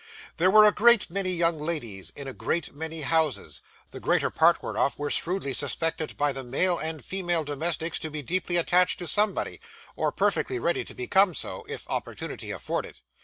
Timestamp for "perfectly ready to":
10.11-10.95